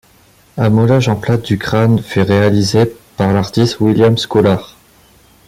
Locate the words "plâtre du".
1.15-1.59